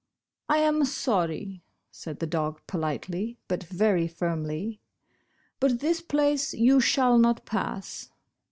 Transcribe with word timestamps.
"I 0.49 0.57
am 0.57 0.83
sorry," 0.85 1.61
said 1.91 2.17
the 2.17 2.25
dog, 2.25 2.59
politely 2.65 3.37
but 3.47 3.63
very 3.65 4.07
firmly, 4.07 4.79
"but 5.59 5.79
this 5.79 6.01
place 6.01 6.55
you 6.55 6.79
shall 6.79 7.19
not 7.19 7.45
pass." 7.45 8.09